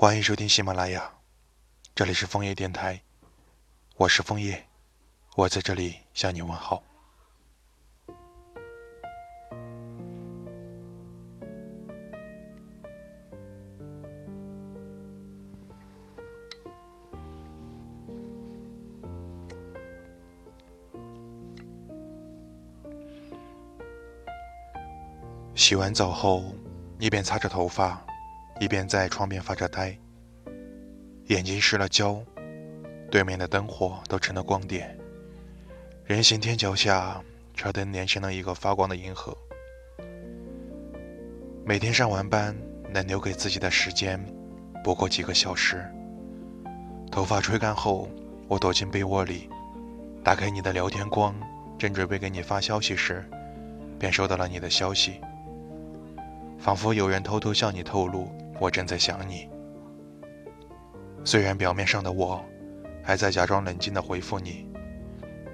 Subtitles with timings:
[0.00, 1.12] 欢迎收听喜马拉雅，
[1.92, 3.02] 这里是枫叶电台，
[3.96, 4.64] 我是枫叶，
[5.34, 6.84] 我在这里向你问好。
[25.56, 26.44] 洗完澡后，
[27.00, 28.07] 一边擦着头发。
[28.60, 29.96] 一边在窗边发着呆，
[31.26, 32.20] 眼睛失了焦，
[33.08, 34.98] 对面的灯火都成了光点，
[36.04, 37.22] 人行天桥下
[37.54, 39.36] 车灯连成了一个发光的银河。
[41.64, 42.52] 每天上完班，
[42.92, 44.20] 能留给自己的时间
[44.82, 45.84] 不过几个小时。
[47.12, 48.08] 头发吹干后，
[48.48, 49.48] 我躲进被窝里，
[50.24, 51.32] 打开你的聊天框，
[51.78, 53.24] 正准备给你发消息时，
[54.00, 55.20] 便收到了你的消息，
[56.58, 58.28] 仿佛有人偷偷向你透露。
[58.60, 59.48] 我正在想你，
[61.24, 62.44] 虽然表面上的我
[63.04, 64.68] 还在假装冷静的回复你，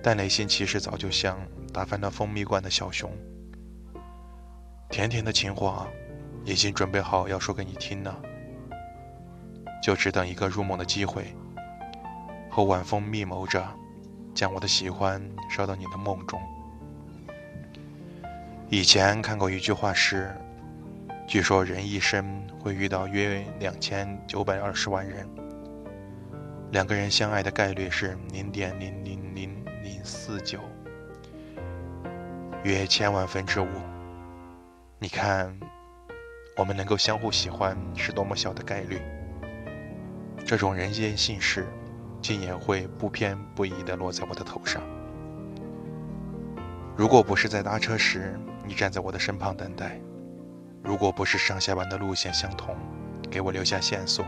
[0.00, 1.36] 但内心其实早就像
[1.72, 3.10] 打翻了蜂蜜罐的小熊。
[4.88, 5.88] 甜甜的情话
[6.44, 8.16] 已经准备好要说给你听了，
[9.82, 11.34] 就只等一个入梦的机会，
[12.48, 13.66] 和晚风密谋着
[14.32, 16.40] 将我的喜欢捎到你的梦中。
[18.68, 20.30] 以前看过一句话是。
[21.32, 25.26] 据说人一生会遇到约两千九百二十万人，
[26.72, 30.60] 两个人相爱的概率是零点零零零零四九，
[32.64, 33.66] 约千万分之五。
[34.98, 35.58] 你看，
[36.58, 39.00] 我们能够相互喜欢是多么小的概率。
[40.44, 41.66] 这种人间幸事，
[42.20, 44.82] 竟也会不偏不倚地落在我的头上。
[46.94, 49.98] 如果不是在搭车时，你站在我的身旁等待。
[50.82, 52.76] 如果不是上下班的路线相同，
[53.30, 54.24] 给我留下线索；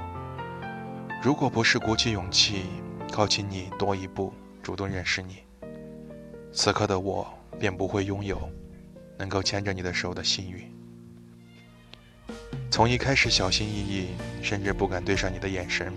[1.20, 2.66] 如果不是鼓起勇气
[3.10, 5.38] 靠近你多一步，主动认识你，
[6.52, 7.26] 此刻的我
[7.58, 8.48] 便不会拥有
[9.18, 10.72] 能够牵着你的手的幸运。
[12.70, 14.08] 从一开始小心翼翼，
[14.40, 15.92] 甚至不敢对上你的眼神，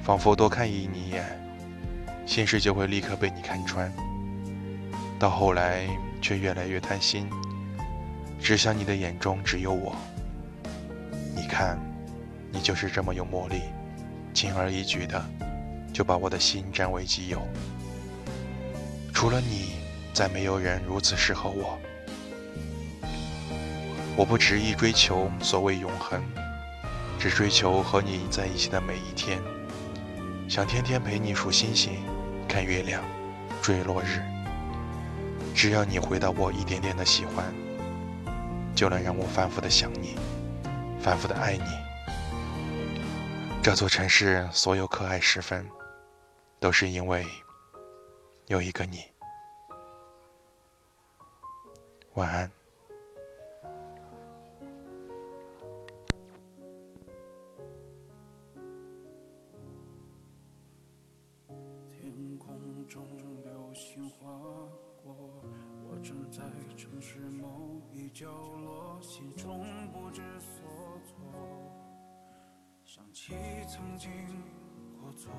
[0.00, 1.24] 仿佛多看一你一眼，
[2.24, 3.90] 心事就会立刻被你看穿；
[5.18, 5.88] 到后来，
[6.22, 7.28] 却越来越贪心。
[8.40, 9.96] 只想你的眼中只有我。
[11.34, 11.78] 你看，
[12.50, 13.62] 你就是这么有魔力，
[14.32, 15.24] 轻而易举的
[15.92, 17.40] 就把我的心占为己有。
[19.12, 19.76] 除了你，
[20.12, 21.78] 再没有人如此适合我。
[24.16, 26.22] 我不执意追求所谓永恒，
[27.18, 29.40] 只追求和你在一起的每一天。
[30.48, 31.94] 想天天陪你数星星，
[32.48, 33.02] 看月亮，
[33.60, 34.22] 追落日。
[35.54, 37.52] 只要你回答我一点点的喜欢。
[38.76, 40.16] 就能让我反复的想你，
[41.00, 41.64] 反复的爱你。
[43.62, 45.66] 这座城市所有可爱时分，
[46.60, 47.26] 都是因为
[48.48, 48.98] 有一个你。
[52.14, 52.50] 晚安。
[61.90, 63.02] 天空中
[63.42, 64.28] 流星划
[65.02, 65.14] 过，
[65.88, 66.42] 我正在
[66.76, 69.00] 城市某你角落。
[69.00, 71.16] 心中不知所措，
[72.84, 73.32] 想起
[73.66, 74.10] 曾经
[75.00, 75.30] 过错，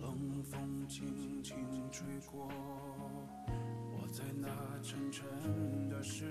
[0.00, 1.56] 冷风轻轻
[1.90, 2.48] 吹过，
[3.92, 4.48] 我在那
[4.82, 6.27] 沉沉的时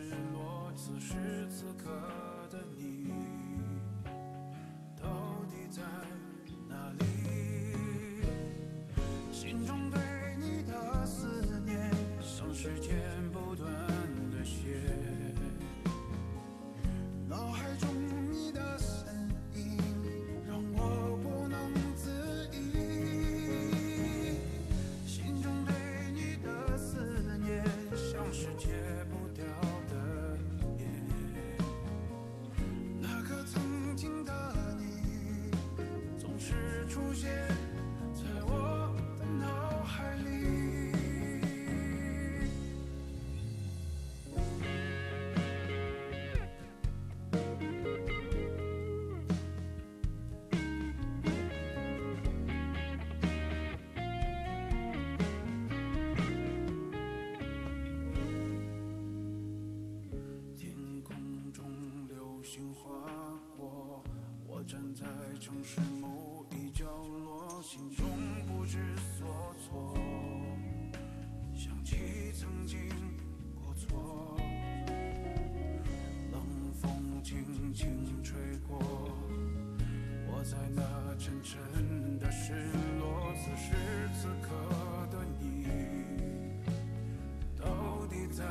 [65.08, 68.06] 在城市某一角落心中
[68.46, 68.78] 不知
[69.18, 69.94] 所措。
[71.56, 71.96] 想起
[72.34, 72.78] 曾经
[73.56, 74.38] 过错
[76.32, 76.42] 冷
[76.74, 78.36] 风轻轻吹
[78.68, 78.80] 过
[80.28, 80.84] 我在那
[81.18, 82.54] 沉沉的失
[83.00, 83.74] 落此时
[84.14, 84.50] 此刻
[85.10, 85.66] 的你
[87.58, 88.44] 到底在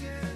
[0.00, 0.27] Music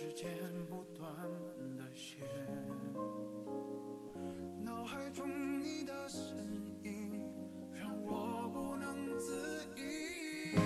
[0.00, 0.30] 时间
[0.70, 1.12] 不断
[1.76, 2.24] 的写，
[4.64, 5.28] 脑海中
[5.60, 6.24] 你的身
[6.84, 7.30] 影
[7.74, 10.56] 让我不能自已，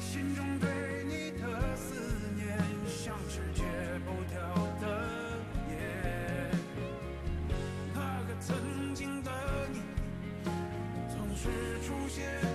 [0.00, 1.92] 心中对你的思
[2.34, 3.62] 念像是戒
[4.06, 4.40] 不掉
[4.80, 6.50] 的烟。
[7.94, 9.30] 那个曾经的
[9.70, 9.82] 你
[11.10, 11.50] 总是
[11.82, 12.49] 出现。